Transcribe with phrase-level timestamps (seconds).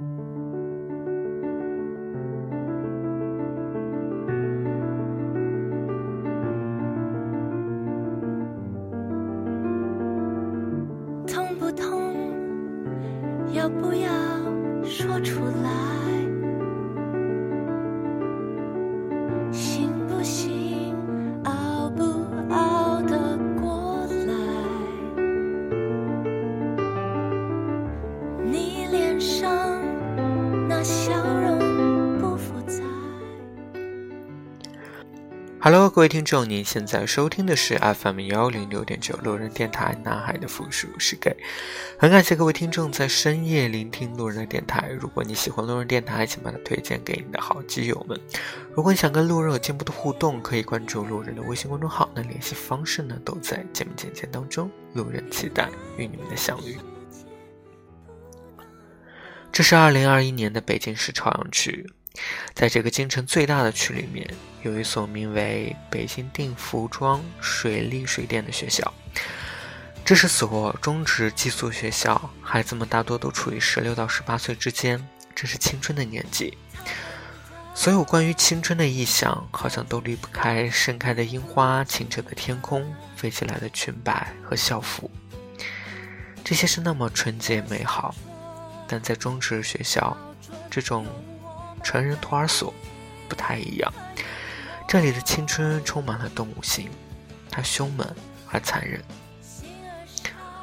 [0.00, 0.29] 痛
[36.00, 41.36] 各位听众，您现在收听的是 FM 幺零六点九路人电台，男孩的复数是 gay。
[41.98, 44.88] 很感谢各位听众在深夜聆听路人的电台。
[44.98, 48.18] 如果你喜欢路人电台，请把它推荐给你的好基友们。
[48.74, 54.70] 如果你想跟路人有进一步的互动，可以关注路人的微信公众号，那联系方式呢都在节目简介当中。
[54.94, 56.78] 路人期待与你们的相遇。
[59.52, 61.86] 这是二零二一年的北京市朝阳区，
[62.54, 64.28] 在这个京城最大的区里面，
[64.62, 68.92] 有一所名为北京定服装水利水电的学校。
[70.04, 76.56] 这是所中职寄宿学校，孩子们大多都处于十六到十八岁之间，这是青春的年纪。
[77.74, 85.08] 所有关于青春的意象，好像都离不开盛开的樱花、清澈的天空、飞起来的裙摆和校服。
[86.42, 88.14] 这些是那么纯洁美好，
[88.88, 90.16] 但在中职学校，
[90.68, 91.06] 这种
[91.82, 92.72] 成人托儿所
[93.28, 93.92] 不太一样。
[94.86, 96.88] 这里的青春充满了动物性，
[97.50, 98.06] 它凶猛
[98.50, 99.02] 而残忍。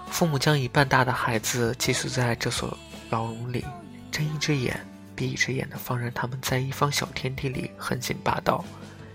[0.10, 2.78] 父母将一半大的孩子寄宿在这所
[3.10, 3.64] 牢笼里，
[4.12, 8.66] 睁一只眼闭一只眼的放任他们在一方小天地里横行霸道，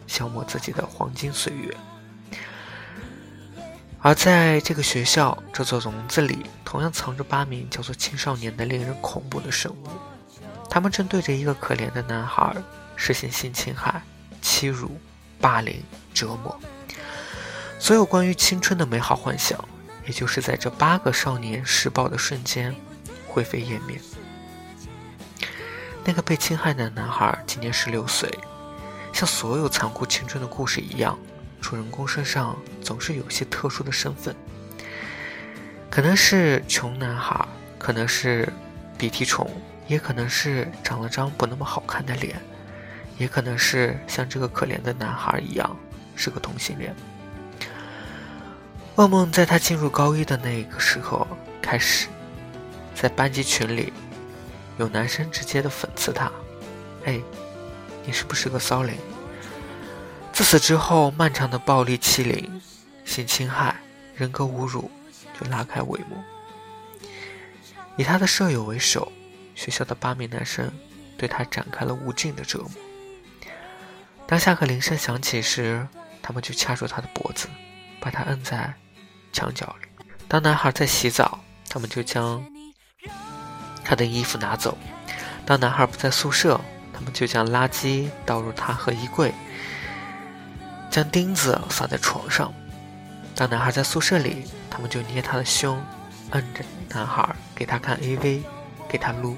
[0.06, 1.76] 消磨自己的黄金岁月。
[4.00, 9.88] 而在这个学校这座笼子里，同样藏着八名叫做青少年的令人恐怖的生物，
[10.72, 12.56] 他们正对着一个可怜的男孩
[12.96, 14.00] 实行性侵害、
[14.40, 14.98] 欺辱、
[15.38, 15.82] 霸凌、
[16.14, 16.58] 折磨。
[17.78, 19.62] 所有关于青春的美好幻想，
[20.06, 22.74] 也就是在这八个少年施暴的瞬间
[23.28, 24.00] 灰飞烟灭。
[26.06, 28.30] 那个被侵害的男孩今年十六岁，
[29.12, 31.18] 像所有残酷青春的故事一样，
[31.60, 34.34] 主人公身上总是有些特殊的身份，
[35.90, 37.46] 可能是穷男孩，
[37.78, 38.50] 可能是
[38.96, 39.50] 鼻涕虫，
[39.86, 42.40] 也可能是长了张不那么好看的脸，
[43.18, 45.76] 也可能是像这个可怜的男孩一样
[46.16, 46.94] 是个同性恋。
[48.96, 51.26] 噩梦在他进入高一的那一个时候
[51.62, 52.08] 开始，
[52.94, 53.92] 在班级群里，
[54.78, 56.30] 有男生直接的讽刺他
[57.04, 57.20] ：“哎，
[58.04, 58.94] 你是不是个骚灵？”
[60.32, 62.60] 自此之后，漫长的暴力欺凌、
[63.04, 63.76] 性侵害、
[64.14, 64.90] 人格侮辱
[65.38, 66.22] 就拉开帷幕。
[67.96, 69.12] 以他的舍友为首，
[69.54, 70.72] 学校的八名男生
[71.16, 72.70] 对他展开了无尽的折磨。
[74.26, 75.86] 当下课铃声响起时，
[76.22, 77.48] 他们就掐住他的脖子，
[78.00, 78.72] 把他摁在
[79.32, 79.88] 墙角里。
[80.26, 82.42] 当男孩在洗澡，他们就将
[83.84, 84.76] 他的衣服拿走；
[85.44, 86.58] 当男孩不在宿舍，
[86.94, 89.34] 他们就将垃圾倒入他和衣柜，
[90.90, 92.52] 将钉子撒在床上。
[93.34, 95.84] 当男孩在宿舍里，他们就捏他的胸，
[96.30, 98.42] 摁着男孩给他看 AV，
[98.92, 99.34] 给他撸。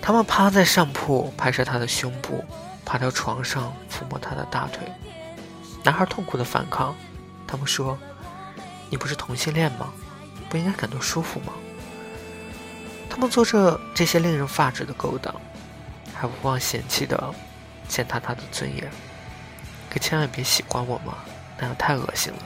[0.00, 2.44] 他们趴在上铺拍摄他的胸部，
[2.84, 4.90] 爬到床上抚摸他的大腿。
[5.82, 6.94] 男孩痛苦的反抗，
[7.46, 7.98] 他们说
[8.88, 9.92] ：“你不是同性恋吗？
[10.48, 11.52] 不应该感到舒服吗？”
[13.10, 15.34] 他们做着这些令人发指的勾当，
[16.14, 17.34] 还不忘嫌弃的
[17.88, 18.88] 践踏他的尊严。
[19.90, 21.18] 可千万别喜欢我嘛，
[21.58, 22.38] 那样太恶心了。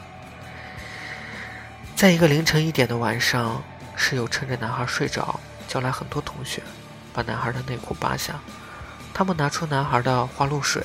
[1.95, 3.63] 在一个凌晨一点的晚上，
[3.95, 5.39] 室友趁着男孩睡着，
[5.72, 6.62] 叫来很多同学，
[7.15, 8.38] 把男孩的内裤扒下。
[9.15, 10.84] 他们拿出男孩的花露水，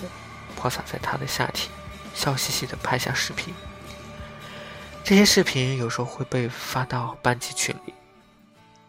[0.55, 1.69] 泼洒在他的下体，
[2.13, 3.53] 笑嘻嘻地拍下视频。
[5.03, 7.93] 这些视频有时候会被发到班级群里，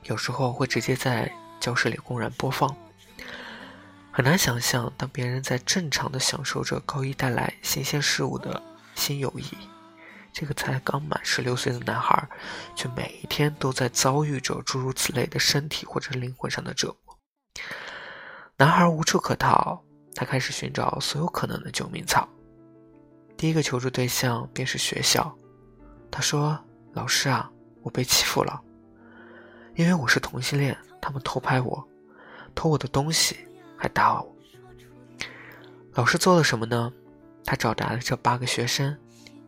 [0.05, 2.73] 有时候会直接在教室里公然播放。
[4.13, 8.63] 很难想象，当别人在正常的享受着高一带来新鲜事物的
[8.95, 9.53] 新友谊，
[10.41, 12.29] 这个才刚满十六岁的男孩，
[12.77, 17.19] 却每一天都在遭遇着诸如此类的身体或者灵魂上的折磨。
[18.57, 19.83] 男孩无处可逃，
[20.15, 22.29] 他开始寻找所有可能的救命草。
[23.37, 25.37] 第一个求助对象便是学校。
[26.09, 26.57] 他说
[26.95, 27.51] ：“老师啊，
[27.83, 28.63] 我被欺负了，
[29.75, 31.85] 因为我是同性恋，他们偷拍我，
[32.55, 33.39] 偷我的东西，
[33.77, 34.37] 还打我。”
[35.95, 36.93] 老师做了什么呢？
[37.45, 38.97] 他找来了这八个学生，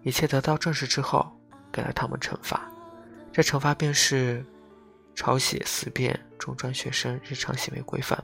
[0.03, 1.31] 一切得到证实之后，
[1.71, 2.71] 给了他们惩罚。
[3.33, 4.45] 这惩罚便是
[5.15, 8.23] 抄写、思辨，中专学生日常行为规范。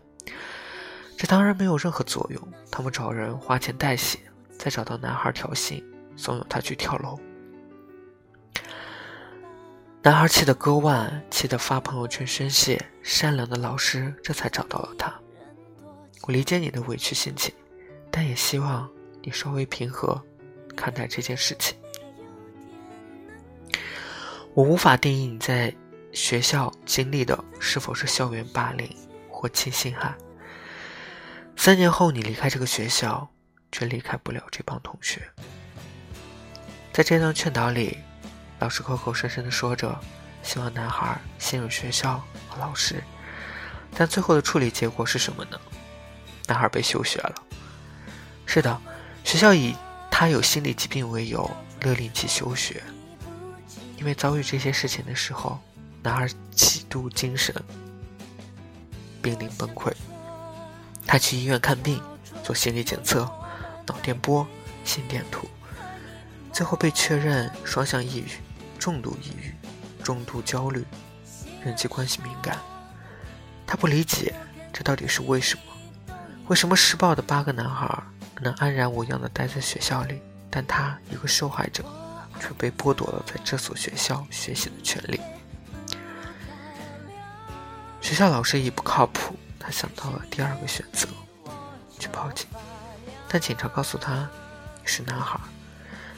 [1.16, 2.52] 这当然没有任何作用。
[2.70, 4.18] 他们找人花钱代写，
[4.58, 5.82] 再找到男孩挑衅，
[6.16, 7.18] 怂恿他去跳楼。
[10.02, 12.84] 男孩气得割腕，气得发朋友圈宣泄。
[13.02, 15.14] 善良的老师这才找到了他。
[16.22, 17.54] 我理解你的委屈心情，
[18.10, 18.90] 但也希望
[19.22, 20.20] 你稍微平和
[20.76, 21.76] 看待这件事情。
[24.54, 25.74] 我无法定义你在
[26.12, 28.88] 学校经历的是否是校园霸凌
[29.28, 30.14] 或性侵害。
[31.56, 33.28] 三年后，你离开这个学校，
[33.72, 35.22] 却离开不了这帮同学。
[36.92, 37.98] 在这段劝导里。
[38.58, 40.00] 老师口口声声地说着，
[40.42, 43.04] 希望男孩信任学校和老师，
[43.94, 45.60] 但最后的处理结果是什么呢？
[46.46, 47.34] 男孩被休学了。
[48.46, 48.80] 是的，
[49.24, 49.76] 学校以
[50.18, 51.46] 他有心理疾病为由，
[51.82, 52.82] 勒令其休学。
[53.98, 55.60] 因为遭遇这些事情的时候，
[56.02, 57.54] 男孩极度精神
[59.20, 59.92] 濒临崩溃。
[61.06, 62.00] 他去医院看病，
[62.42, 63.30] 做心理检测、
[63.86, 64.48] 脑电波、
[64.86, 65.46] 心电图，
[66.50, 68.30] 最后被确认双向抑郁。
[68.78, 69.54] 重度抑郁、
[70.02, 70.82] 重度焦虑、
[71.62, 72.58] 人际关系敏感，
[73.66, 74.34] 他不理解
[74.72, 76.16] 这到底是为什么？
[76.46, 78.02] 为什么施暴的八个男孩
[78.40, 81.84] 能安然无恙地待在学校里，但他一个受害者
[82.40, 85.20] 却被剥夺了在这所学校学习的权利？
[88.00, 91.08] 学校老师已不靠谱，他想到了第二个选择，
[91.98, 92.46] 去报警。
[93.28, 94.28] 但警察告诉他，
[94.80, 95.38] 你是男孩，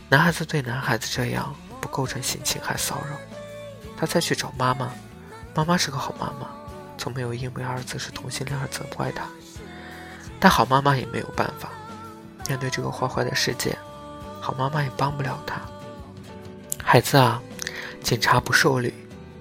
[0.09, 1.55] 男孩子对男孩子这样。
[1.81, 3.17] 不构成性侵害骚扰，
[3.97, 4.91] 他再去找妈妈，
[5.55, 6.50] 妈妈是个好妈妈，
[6.99, 9.23] 从没有因为儿子是同性恋而责怪他。
[10.41, 11.71] 但好妈妈也没有办法，
[12.49, 13.77] 面对这个坏坏的世界，
[14.41, 15.61] 好妈妈也帮不了他。
[16.83, 17.41] 孩子啊，
[18.03, 18.93] 警察不受理，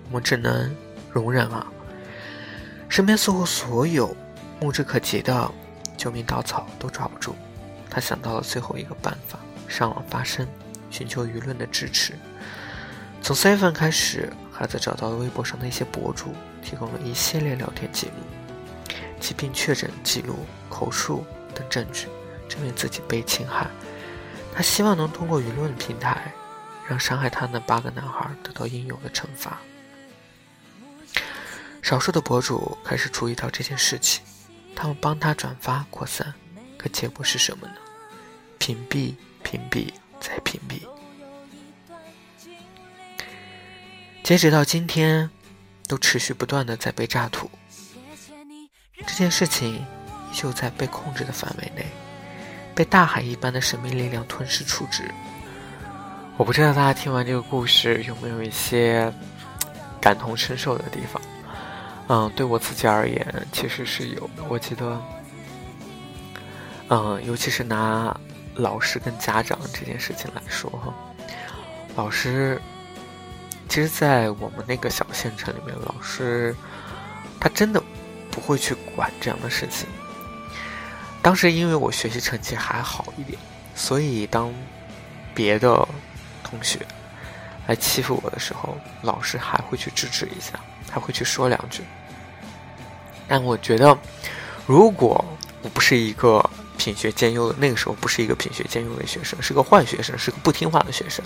[0.10, 0.76] 我们只能
[1.12, 1.66] 容忍啊。
[2.90, 4.16] 身边似乎所有
[4.60, 5.50] 目之可及的
[5.96, 7.34] 救命稻草都抓不住，
[7.90, 10.48] 他想到了最后一个办法：上网发声。
[10.90, 12.14] 寻求舆论的支持。
[13.22, 16.34] 从三月份开始，孩子找到了微博上的一些博主，
[16.64, 22.08] 提供了一系列聊天记录、疾病确诊记录、口述等证据，
[22.48, 23.68] 证明自己被侵害。
[24.54, 26.34] 他希望能通过舆论平台，
[26.88, 29.60] 让伤害他那八个男孩得到应有的惩罚。
[31.82, 34.24] 少数的博主开始注意到这件事情，
[34.76, 36.34] 他们帮他转发扩散，
[36.78, 37.76] 可结果是什么呢？
[38.58, 39.94] 屏蔽，屏蔽。
[40.20, 40.82] 再屏蔽。
[44.24, 45.30] 截止到今天，
[45.88, 47.52] 都持续不断的在被炸土。
[49.06, 49.86] 这件事情依
[50.34, 51.86] 旧在被控制的范围内，
[52.78, 55.04] 被大海一般的神秘力量吞噬处置。
[56.38, 59.12] 我不知道大家听完这个故事有没有一些
[60.00, 61.20] 感同身受的地方？
[62.08, 64.30] 嗯，对我自己而言，其实是有。
[64.48, 65.02] 我记得，
[66.90, 68.16] 嗯，尤其是拿。
[68.60, 70.92] 老师跟家长这件事情来说，哈，
[71.96, 72.60] 老师，
[73.70, 76.56] 其实，在我们那个小县城里面，老师
[77.40, 77.80] 他真的
[78.32, 79.88] 不会去管这样的事情。
[81.28, 83.38] 当时因为我学习成绩还好一点，
[83.76, 84.54] 所以当
[85.36, 85.86] 别的
[86.42, 86.80] 同学
[87.68, 90.58] 来欺负我的时候，老师还会去制止一下，
[90.90, 91.84] 还会去说两句。
[93.28, 93.98] 但我觉得，
[94.66, 95.22] 如果
[95.62, 96.50] 我不是一个。
[96.78, 101.26] 品学兼优的那个时候不是一个品学兼优的学生，是个坏学生，是个不听话的学生。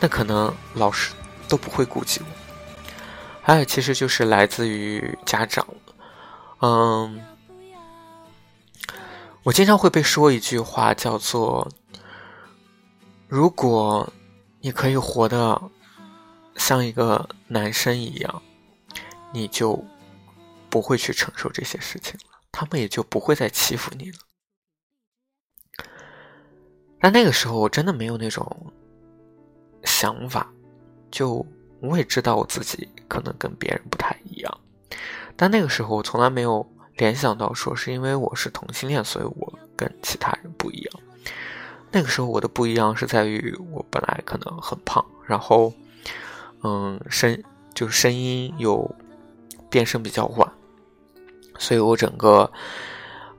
[0.00, 1.12] 那可能老师
[1.48, 2.26] 都不会顾及我。
[3.40, 5.64] 还有，其实就是来自于家长。
[6.58, 7.22] 嗯，
[9.42, 11.66] 我经常会被说一句话，叫做
[13.26, 14.12] ：“如果
[14.60, 15.60] 你可以活得
[16.56, 18.42] 像一个男生一样，
[19.32, 19.82] 你就
[20.68, 24.18] 不会去承受这些事情了，他们也就不会再欺负你了。”
[27.00, 28.70] 但那个时候我真的没有那种
[29.84, 30.52] 想法，
[31.10, 31.46] 就
[31.80, 34.60] 我也知道我自己可能跟别人不太一样，
[35.34, 41.00] 但那个时候我从来没有联想到说是因为我是同性恋，所以我跟其他人不一样。
[41.90, 45.72] 那个时候我的不一样是在于我本来可能很胖，然后
[46.62, 47.42] 嗯声
[47.74, 48.88] 就是声音又
[49.68, 50.52] 变声比较晚，
[51.58, 52.50] 所以我整个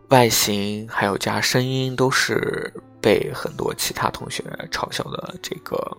[0.10, 2.74] 外形还有加声音都是。
[3.04, 5.98] 被很多其他同学嘲笑的这个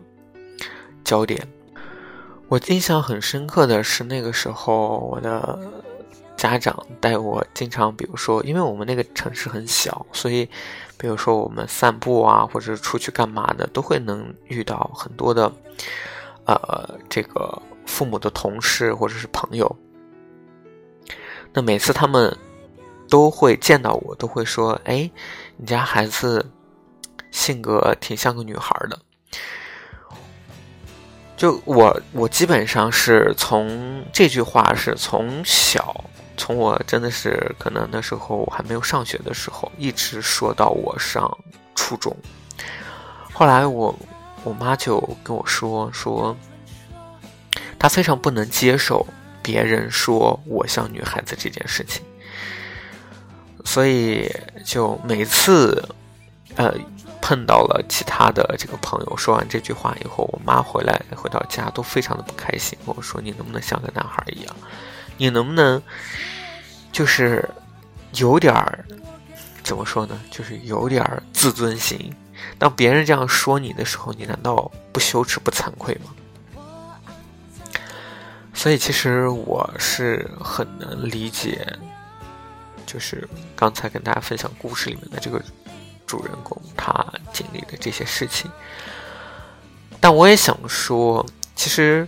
[1.02, 1.44] 焦点，
[2.46, 5.58] 我印象很深刻的是那个时候，我的
[6.42, 10.44] 家长带我经常，比如说，因为我们那个城市很小，所以，
[10.98, 15.52] 比如说我们散步啊，或者出去干嘛的，都会能遇到很多的，
[16.44, 19.76] 呃，这个父母的同事或者是朋友，
[21.52, 22.36] 那每次他们
[23.08, 25.08] 都会见到我，都会说：“哎，
[25.56, 26.44] 你家孩子
[27.30, 28.98] 性格挺像个女孩的。”
[31.36, 36.04] 就我，我基本上是从这句话是从小，
[36.36, 41.30] 从我真的是可能那时候我还没有上学的时候，一直说到我上
[41.74, 42.16] 初中。
[43.32, 43.94] 后来我
[44.44, 46.36] 我妈就跟我说说，
[47.78, 49.06] 她非常不能接受
[49.42, 52.02] 别人说我像女孩子这件事情，
[53.64, 54.30] 所以
[54.64, 55.88] 就每次
[56.56, 56.74] 呃。
[57.24, 62.76] 碰到了其他的这个朋友，说完这句话以后，我妈回来回到家都非常的不开心。
[62.84, 64.56] 我说：“你能不能像个男孩一样？
[65.22, 65.80] 你能不能
[66.90, 67.48] 就是
[68.14, 68.84] 有点儿
[69.62, 70.20] 怎么说呢？
[70.32, 72.12] 就是有点儿自尊心。
[72.58, 76.10] 当别人这样说你的时候，你难道不羞耻不惭愧吗？”
[78.52, 81.64] 所以，其实我是很能理解，
[82.84, 85.40] 就是刚才跟大家分享故事里面的这个。
[86.04, 86.92] 主人公他
[87.32, 88.50] 经历的这些事情，
[89.98, 91.24] 但我也想说，
[91.56, 92.06] 其实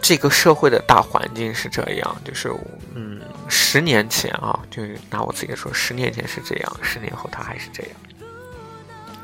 [0.00, 2.52] 这个社会的大环境是这样，就是
[2.94, 7.92] 嗯，十年前啊，就拿我自己说，十年前是这样，十年后他还是这样。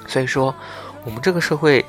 [0.07, 0.55] 所以说，
[1.05, 1.85] 我们这个社会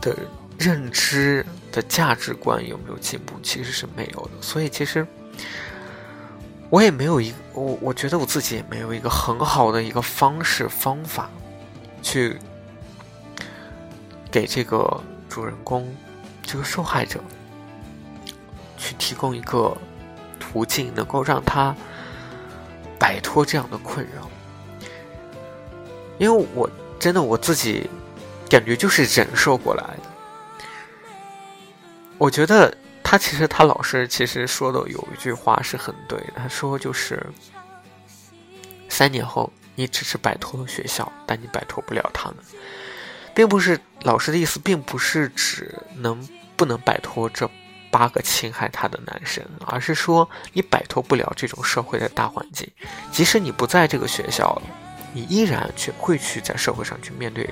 [0.00, 0.16] 的
[0.58, 4.30] 认知的价值观有没有进步，其实是没有的。
[4.40, 5.06] 所以其实。
[6.68, 11.30] 我也没有一我，我觉得我自己也没有一个很好的一个方式方法，
[12.02, 12.36] 去
[14.32, 15.86] 给这个主人公、
[16.46, 17.20] 这个受害者，
[18.78, 19.76] 去提供一个
[20.38, 21.74] 途径，能够让他
[22.98, 24.30] 摆脱这样的困扰。
[26.18, 27.90] 因为我真的我自己
[28.48, 30.02] 感觉就是忍受过来的，
[32.16, 32.74] 我觉得。
[33.08, 36.20] 他其实，他老师其实说的有一句话是很对。
[36.34, 37.24] 他说，就是
[38.88, 42.38] 三年后你只是摆脱了学校，但你摆脱不了他们，
[43.36, 46.26] 并不是老师的意思，并不是指能
[46.56, 47.48] 不能摆脱这
[47.90, 52.66] 八个侵害他的男生，而是说你摆脱不了这种社会的大环境。
[53.12, 54.62] 即使你不在这个学校了，
[55.12, 57.46] 你依然去会去在社会上去面对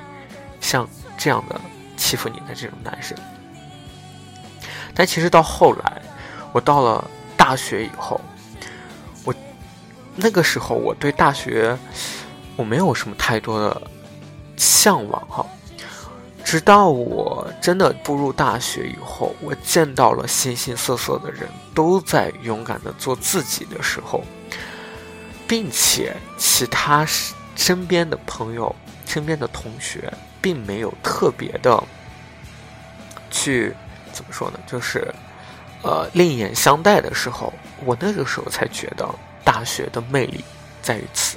[0.58, 0.88] 像
[1.18, 1.60] 这样的
[1.98, 3.14] 欺负你的这种男生。
[4.94, 6.00] 但其实到后来，
[6.54, 8.18] 我到了大学以后，
[9.22, 9.34] 我
[10.16, 11.76] 那个时候我对大学
[12.56, 13.82] 我没有什么太多的
[14.56, 15.44] 向往哈。
[16.54, 24.22] 直到我真的步入大学以后，我见到了形形色色的人都在勇敢的做自己的时候，
[25.48, 27.04] 并且其他
[27.56, 28.72] 身边的朋友、
[29.04, 31.82] 身边的同学并没有特别的
[33.32, 33.74] 去。
[34.12, 34.60] 怎么说呢？
[34.64, 35.12] 就是，
[35.82, 37.52] 呃，另眼相待的时候，
[37.84, 40.44] 我那个时候才觉得大学的魅力
[40.80, 41.36] 在于此。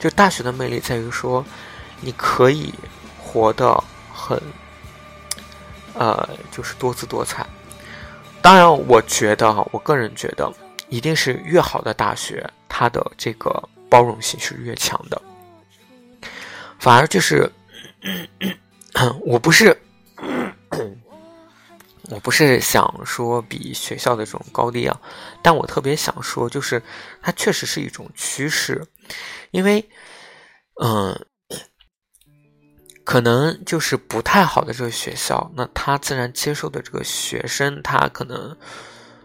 [0.00, 1.44] 就大学的魅力在于说，
[2.00, 2.74] 你可以
[3.22, 3.84] 活得
[4.26, 4.40] 很，
[5.94, 7.46] 呃，就是多姿多彩。
[8.42, 10.52] 当然，我觉得哈，我个人觉得，
[10.88, 15.22] 一定是越好的大学，它的这个包容性是越强的。
[16.78, 17.50] 反而就是，
[19.24, 19.76] 我不是。
[22.08, 24.96] 我不是想说比学校的这种高低啊，
[25.42, 26.80] 但我特别想说，就是
[27.20, 28.86] 它确实是一种趋势，
[29.50, 29.84] 因为，
[30.80, 31.26] 嗯，
[33.06, 38.54] 可能就是不太好的这个学校，那他自然接受的这个学生，他可能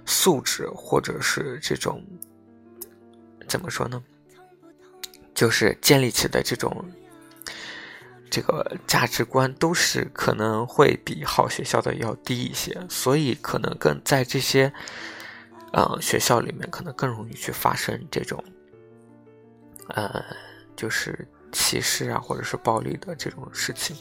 [0.06, 2.06] 素质或者是这种
[3.48, 4.02] 怎么说呢，
[5.34, 6.86] 就是建立起的这种。
[8.30, 14.72] 这个价值观都是可能会比好学校的要低一些，所以可能更在这些，
[15.74, 18.42] 呃，学校里面可能更容易去发生这种，
[19.90, 20.24] 呃，
[20.78, 23.96] 就是歧视啊，或者是暴力的这种事情。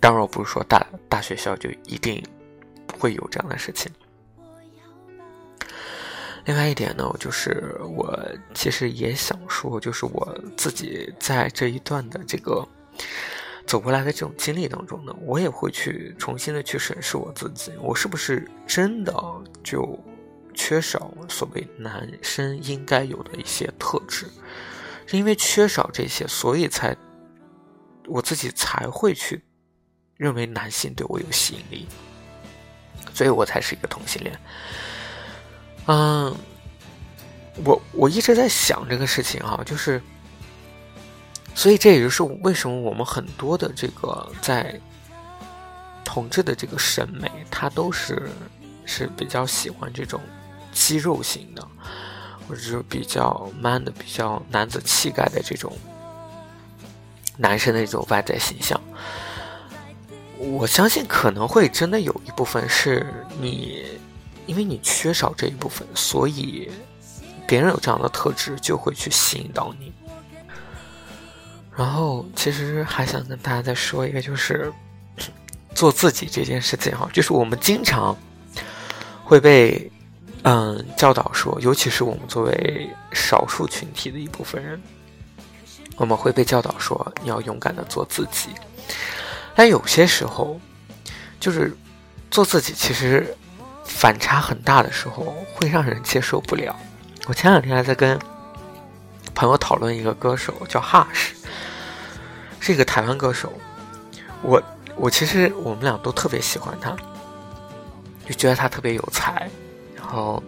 [0.00, 2.22] 当然，我不是说大大学校就一定
[2.86, 3.90] 不会有这样的事情。
[6.44, 8.18] 另外一点呢，就是我
[8.54, 12.66] 其实也想说，就是我自己在这一段的这个。
[13.66, 19.12] 走过来的这种经历当中呢，我也会去重新的去审视我自己，我是不是真的
[19.62, 20.02] 就
[20.54, 24.24] 缺少所谓男生应该有的一些特质？
[25.08, 26.96] 是因为缺少这些，所以才
[28.06, 29.42] 我自己才会去
[30.16, 31.88] 认为男性对我有吸引力，
[33.12, 34.38] 所以我才是一个同性恋。
[35.86, 36.36] 嗯，
[37.64, 40.00] 我我一直在想这个事情啊，就是。
[41.54, 44.80] 所以这也就是为什么我们很多的这个在
[46.04, 48.30] 同志的这个审美，他都是
[48.86, 50.20] 是比较喜欢这种
[50.72, 51.68] 肌肉型的，
[52.48, 55.76] 或者是比较 man 的、比较男子气概的这种
[57.36, 58.80] 男生的一种外在形象。
[60.38, 63.06] 我相信可能会真的有一部分是
[63.40, 63.84] 你，
[64.46, 66.70] 因为你缺少这一部分，所以
[67.46, 69.92] 别人有这样的特质就会去吸引到你。
[71.76, 74.72] 然后，其实还想跟大家再说一个，就是
[75.74, 78.16] 做自己这件事情哈，就是我们经常
[79.24, 79.90] 会被
[80.44, 84.80] 嗯教导说，尤其是我们作为少数群体的一部分人，
[85.96, 88.50] 我们会被教导说你要勇敢的做自己。
[89.54, 90.60] 但有些时候，
[91.40, 91.76] 就是
[92.30, 93.36] 做自己，其实
[93.84, 96.74] 反差很大的时候，会让人接受不了。
[97.26, 98.18] 我前两天还在跟
[99.34, 101.32] 朋友讨论一个歌手，叫 Hush。
[102.60, 103.52] 是一个台湾歌手，
[104.42, 104.62] 我
[104.96, 106.94] 我其实我们俩都特别喜欢他，
[108.26, 109.48] 就觉得他特别有才，
[110.08, 110.42] 然后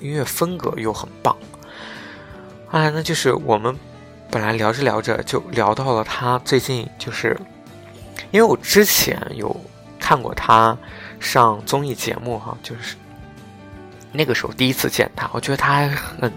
[0.00, 1.34] 音乐风格又很棒。
[2.68, 3.74] 后来呢，就是我们
[4.30, 7.36] 本来聊着聊着就聊到了他最近，就是
[8.30, 9.58] 因为我之前有
[9.98, 10.76] 看过他
[11.18, 12.94] 上综艺节目哈，就是
[14.12, 16.30] 那个时候第一次见他，我觉得他还很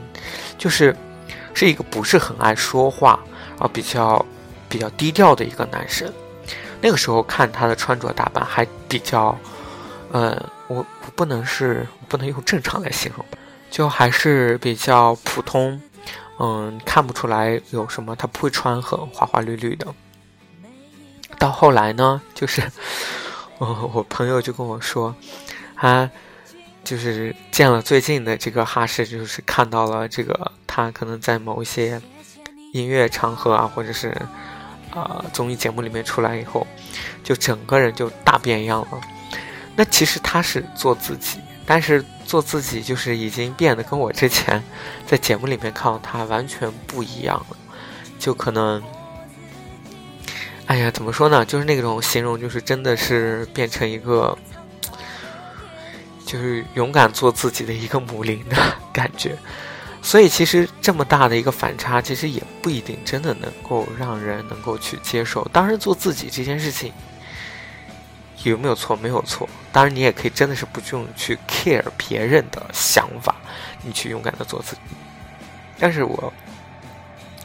[0.57, 0.95] 就是
[1.53, 3.19] 是一个不是很爱说话，
[3.49, 4.25] 然后比较。
[4.71, 6.07] 比较低调的一个男生，
[6.79, 9.35] 那个时候看他的穿着打扮还比较，
[10.11, 10.85] 呃，我我
[11.15, 13.25] 不能是不能用正常来形容，
[13.69, 15.81] 就还是比较普通，
[16.39, 19.87] 嗯，看不出来有什么，他不会穿很花花绿绿的。
[21.37, 22.61] 到后来呢，就是，
[23.57, 25.15] 我 我朋友就跟我说，
[25.75, 26.09] 他
[26.83, 32.01] 就是见了最近的这个哈士，就是看到了这个他可能在某一些
[32.73, 34.15] 音乐场合啊，或者是。
[34.91, 36.65] 啊，综艺节目里面出来以后，
[37.23, 38.99] 就整个人就大变样了。
[39.79, 44.61] 那其实他是做自己，但是做自己就是已经变得跟我之前
[45.07, 47.55] 在节目里面看到他完全不一样了。
[48.19, 48.83] 就可能，
[50.65, 51.45] 哎呀，怎么说呢？
[51.45, 54.37] 就是那种形容，就是真的是变成一个，
[56.25, 58.57] 就是勇敢做自己的一个母灵的
[58.91, 59.37] 感觉。
[60.01, 65.47] 所以，其实这么大的一个反差，其实也不一定真的能够让人能够去接受。
[65.53, 66.91] 当然，做自己这件事情
[68.43, 68.95] 有没有错？
[68.95, 69.47] 没有错。
[69.71, 73.35] 当然，你也可以真的是不用去 care 别人的想法，
[73.83, 74.81] 你去勇敢的做自己。
[75.79, 76.33] 但是我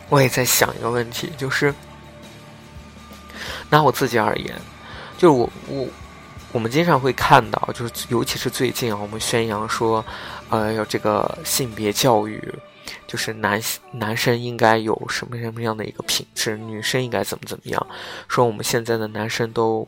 [0.08, 1.74] 我也在想一个问题，就是
[3.70, 4.54] 拿我自己而言，
[5.18, 5.86] 就是我我。
[6.52, 10.06] 我们经常会看到，就是尤其是最近啊，我们宣扬说，
[10.50, 12.40] 呃，有这个性别教育，
[13.08, 17.86] 就是男男生应该有什么什么样的一个品质，女生应该怎么怎么样。
[18.28, 19.84] 说我们现在的男生都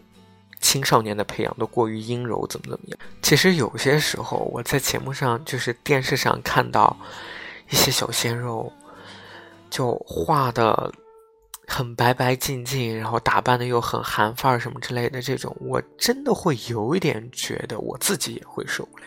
[0.60, 2.98] 青少年的培养都过于阴柔，怎么怎么样。
[3.22, 6.96] 其实有些时候，我在节目上，就是电视上看到
[7.70, 8.72] 一些小鲜肉，
[9.70, 10.92] 就画的。
[11.68, 19.06] 很白白净净，然后打扮的又很韩范儿什么之类的，这种我真的会有一点觉得我自己也会受不了。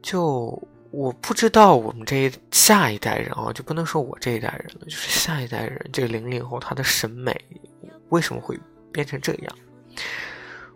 [0.00, 0.56] 就
[0.92, 7.36] 我不知道我们这一下一代人啊，就不能说我这一代人了，就是下一代人，这个零零后他的审美
[8.10, 8.56] 为什么会
[8.92, 9.56] 变成这样？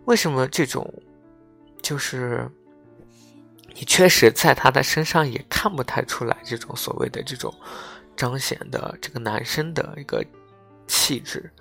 [0.05, 0.93] 为什么这种
[1.81, 2.49] 就是
[3.73, 7.53] 你确实在他的身上也看不太出来这种所谓的这种。
[8.15, 10.25] 彰显的这个男生的一个
[10.87, 11.51] 气质，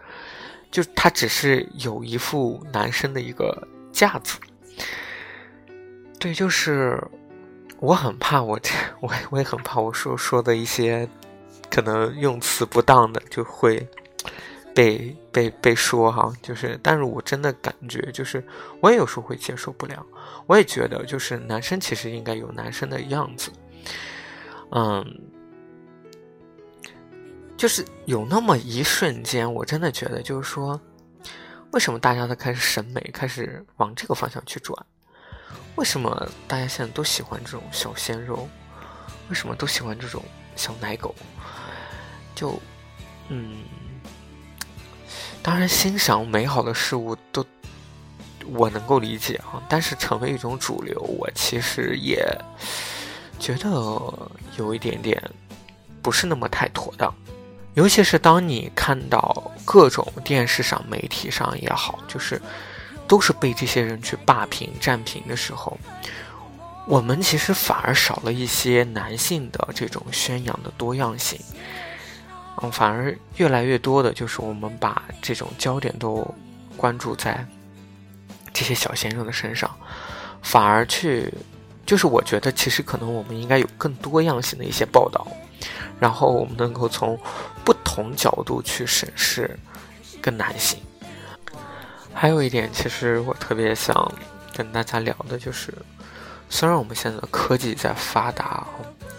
[0.71, 4.39] 就他只是有一副男生的一个架子。
[6.19, 6.99] 对，就是
[7.79, 8.71] 我很怕我这，
[9.03, 11.07] 我我也很怕我说说的一些
[11.69, 13.87] 可能用词不当的就会
[14.77, 16.31] 被被被说哈。
[16.41, 18.47] 就是，但是我真的感觉，就是
[18.81, 20.05] 我也有时候会接受不了。
[20.47, 23.51] 我也觉得，就是男生其实应该有男生的样子，
[24.71, 25.03] 嗯。
[27.57, 30.79] 就是有那么一瞬间，我真的觉得，就是说，
[31.71, 34.87] 为什么大家都开始审美开始往这个方向去转？
[35.77, 38.47] 为什么大家现在都喜欢这种小鲜肉？
[39.31, 40.23] 为什么都喜欢这种
[40.55, 41.15] 小奶狗？
[42.35, 42.61] 就，
[43.31, 43.65] 嗯，
[45.47, 47.47] 当然欣赏美好的事物都
[48.47, 52.27] 我能够理解啊，但是成为一种主流，我其实也
[53.39, 53.71] 觉得
[54.59, 55.23] 有一点点
[56.03, 57.15] 不是那么太妥当。
[57.75, 62.43] 尤其是当你看到各种电视上、媒体上也好，就是
[63.07, 65.79] 都是被这些人去霸屏、占屏的时候，
[66.89, 71.39] 我们其实反而少了一些男性的这种宣扬的多样性。
[72.63, 76.27] 嗯，反而越来越多的就是我们把这种焦点都
[76.77, 77.47] 关注在
[78.53, 79.71] 这些小鲜肉的身上，
[80.43, 81.33] 反而去，
[81.85, 85.27] 就是我觉得其实可能我们应该有更多样性的一些报道，
[86.01, 87.19] 然后我们能够从
[87.65, 89.59] 不同角度去审视
[90.23, 90.79] 跟男性。
[92.15, 94.11] 还有一点，其实我特别想
[94.55, 95.71] 跟大家聊的就是，
[96.49, 98.67] 虽然我们现在的科技在发达，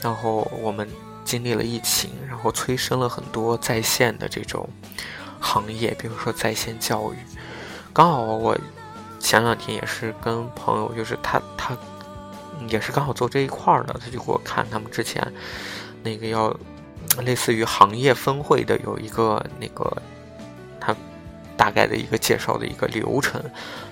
[0.02, 0.89] 然后我们
[1.28, 4.68] 经历了疫情，然后催生了很多在线的这种。
[5.40, 7.18] 行业，比如说在线教育，
[7.94, 8.58] 刚好我
[9.20, 11.78] 前两天也是跟朋友，就是他他
[12.68, 15.22] 也是刚好做这一块的，他就给我看他们之前
[16.02, 16.52] 那个要
[17.20, 20.02] 类似于行业分会的有一个那个
[20.80, 20.94] 他
[21.56, 23.40] 大概的一个介绍的一个流程，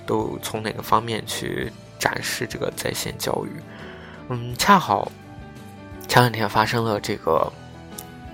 [0.04, 3.50] 都从哪个方面去展示这个在线教育。
[4.30, 5.12] 嗯，恰好
[6.08, 7.52] 前两天发生了这个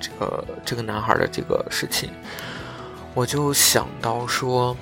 [0.01, 2.11] 这个这个男孩的这个事情。
[3.15, 4.75] 我就想到说，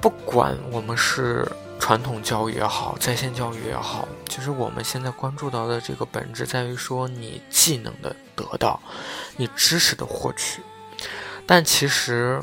[0.00, 1.46] 不管我们是
[1.78, 8.80] 传统教育也好，在线教育也好，其实我们现在关注到的这个本质在于说，你技能的得到，
[9.36, 10.60] 你知识的获取。
[11.46, 12.42] 但其实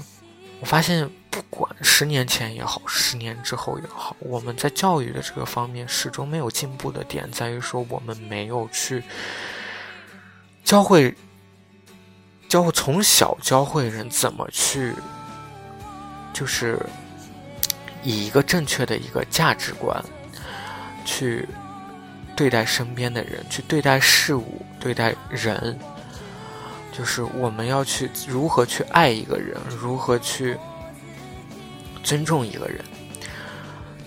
[0.61, 9.03] 我发现，不管十年前也好，十年之后也好，我们在教育的这个方面始终没有进步的点在于说，我们没有去
[10.63, 11.13] 教会。
[12.47, 14.93] 教会从小教会人怎么去，
[16.31, 16.79] 就是
[18.01, 20.01] 以一个正确的一个价值观
[21.03, 21.45] 去
[22.35, 25.77] 对待身边的人，去对待事物，对待人。
[26.93, 30.55] 就是我们要去如何去爱一个人，如何去
[32.05, 32.85] 尊重一个人，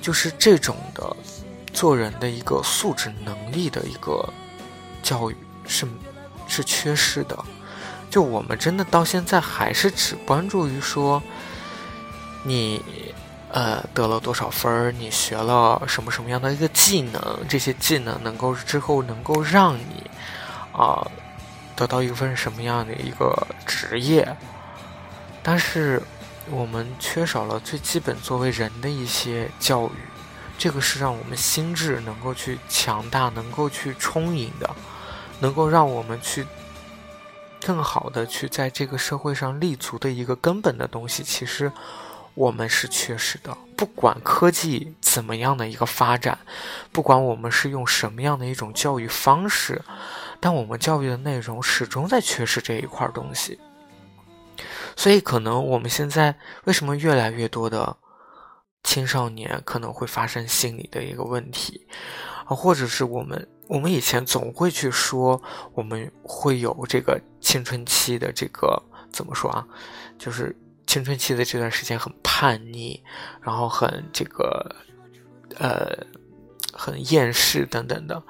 [0.00, 1.16] 就是这种的
[1.72, 4.26] 做人的一个素质能力的一个
[5.02, 5.86] 教育是
[6.46, 7.36] 是缺失的。
[8.08, 11.22] 就我们真的到现在还是只关注于说，
[12.44, 12.80] 你
[13.50, 20.08] 呃得了多少分，你学了什么什么样的一个技能，这些技能能够之后能够让你
[20.72, 21.04] 啊
[21.76, 24.26] 得到一份什么样的一个职业，
[25.42, 26.00] 但是
[26.50, 29.90] 我们缺少了最基本作为人的一些教育，
[30.56, 34.68] 这个是让我们心智能够去强大，能够去充盈的，
[35.40, 36.46] 能够让我们去。
[37.60, 41.70] 更好的去在这个社会上立足的一个根本的东西，其实
[42.34, 43.54] 我们是缺失的。
[43.76, 46.38] 不管科技怎么样的一个发展，
[46.92, 49.82] 不管我们是用什么样的一种教育方式，
[50.38, 53.58] 但我们教育的内容始终在缺失这一块东西。
[54.98, 56.34] 所以，可能我们现在
[56.64, 57.96] 为什么越来越多的
[58.82, 61.86] 青少年可能会发生心理的一个问题，
[62.46, 63.48] 啊，或者是我们。
[63.68, 65.40] 我们以前总会去说，
[65.74, 68.82] 我们会有这个青春期的这个
[69.12, 69.64] 怎么说啊？
[70.18, 70.56] 就是
[70.86, 73.00] 青春期的这段时间很叛逆，
[73.42, 74.74] 然后很这个
[75.58, 75.94] 呃
[76.72, 78.20] 很厌世等等的。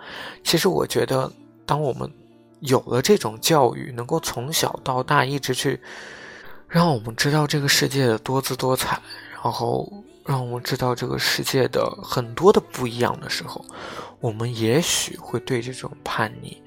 [0.42, 1.33] 其实我觉得，
[1.64, 2.12] 当我们
[2.59, 5.81] 有了这种教育，能够从小到大一直去
[6.68, 9.00] 让我们知道这个世界的多姿多彩，
[9.42, 9.90] 然后
[10.26, 13.64] 让我们知道这个世界的很多的不一样的时候。
[14.20, 16.61] 我们也许会对这种叛逆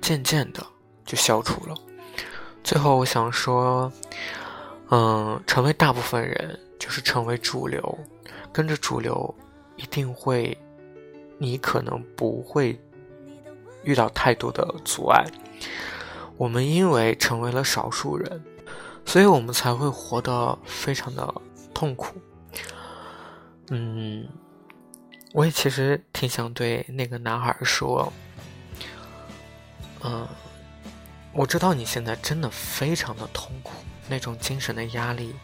[0.00, 0.64] 渐渐的
[1.04, 1.76] 就消除了。
[2.64, 3.92] 最后，我想说，
[4.90, 7.98] 嗯，成为大部分人就是成为主流，
[8.52, 9.34] 跟着主流
[9.76, 10.56] 一定会，
[11.38, 12.80] 你可能不会
[13.82, 15.24] 遇到太多的阻碍。
[16.36, 18.40] 我们因为成为了少数人，
[19.04, 21.34] 所以我们才会活得非常的
[21.72, 22.14] 痛苦。
[23.70, 24.28] 嗯。
[25.34, 28.12] 我也其实挺想对那个男孩说，
[30.04, 30.28] 嗯，
[31.32, 33.72] 我知道你现在真的非常的痛苦，
[34.10, 35.34] 那种精神的压力，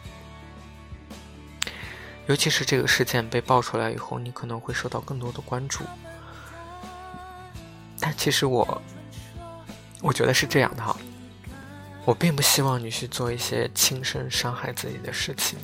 [2.27, 5.83] 尤其是这个事件被爆出来以后，你可能会受到更多的关注。
[7.99, 8.79] 但其实我，
[10.03, 10.95] 我觉得是这样的哈，
[12.05, 15.57] 我并不希望你去做一些轻生伤害自己的事情，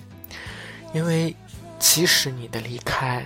[0.93, 1.36] 因为
[1.80, 3.26] 即使你的离开。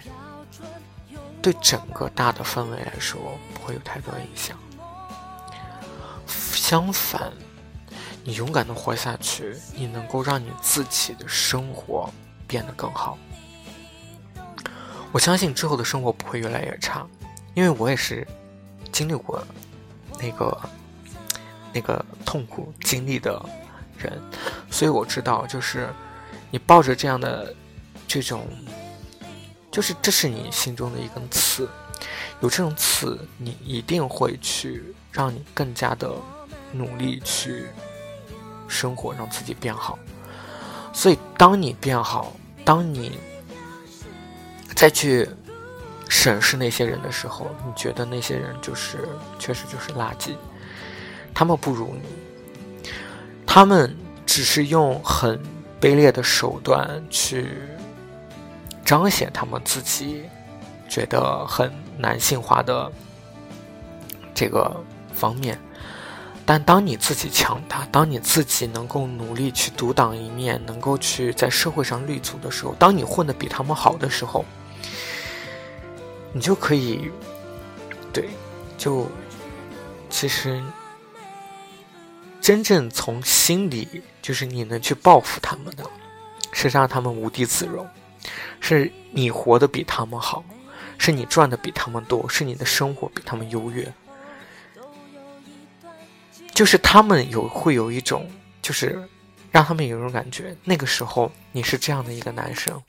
[1.41, 3.17] 对整个大的氛围来说，
[3.53, 4.57] 不会有太多影响。
[6.27, 7.31] 相反，
[8.25, 12.09] 你勇敢的活下去，你能够让你自己的生活
[12.45, 13.17] 变得更好。
[15.13, 17.07] 我相信之后的生活不会越来越差，
[17.53, 18.27] 因为我也是
[18.91, 19.41] 经历过
[20.19, 20.61] 那个
[21.73, 23.43] 那个痛苦经历的
[23.97, 24.21] 人，
[24.69, 25.89] 所以我知道，就是
[26.51, 27.53] 你抱着这样的
[28.07, 28.47] 这种。
[29.71, 31.69] 就是这是你心中的一根刺，
[32.41, 36.11] 有这种刺，你一定会去让你更加的
[36.73, 37.67] 努力去
[38.67, 39.97] 生活，让自己变好。
[40.91, 42.33] 所以，当你变好，
[42.65, 43.19] 当你
[44.75, 45.29] 再去
[46.09, 50.35] 审视那些人的时候，你觉得那些人就是确实就是垃圾，
[51.39, 52.91] 他们不如你，
[53.47, 55.41] 他们只是用很
[55.79, 57.47] 卑劣的手段去
[58.83, 60.23] 彰显他们自己
[60.89, 62.91] 觉得很男性化的
[64.35, 65.57] 这个方面。
[66.45, 74.43] 但当你自己强大，当你自己能够努力去独当一面，能够去在社会上立足的时候，当你混得比他们好的时候，
[76.33, 77.09] 你就可以，
[78.11, 78.27] 对，
[78.77, 79.07] 就
[80.09, 80.61] 其实
[82.49, 85.83] 真正从心里，就是你能去报复他们的，
[86.51, 87.87] 是让他们无地自容，
[88.59, 90.43] 是你活得比他们好，
[90.97, 93.93] 是你赚的比他们多，是你的生活比他们优越。
[96.51, 98.27] 就是他们有会有一种，
[98.63, 98.99] 就是
[99.51, 102.81] 让他们有一种感觉，那个时候你是这样的一个男生，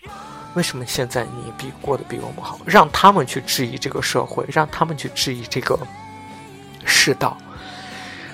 [0.55, 2.59] 为什么现在你比过得比我们好？
[2.65, 5.79] 让他们去质疑这个社会，让他们去质疑这个
[6.87, 7.37] 世道，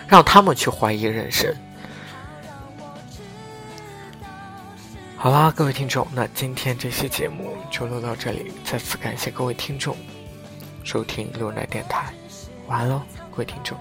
[0.09, 1.55] 让他们去怀疑人生。
[5.17, 9.97] 好啦，各位听众，那今天这期节目就录到这里，再次感谢各位听众
[10.85, 12.13] 收听牛奶电台，
[12.69, 13.77] 晚安喽，各位听众。